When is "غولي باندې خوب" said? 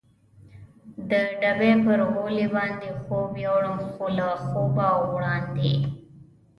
2.11-3.31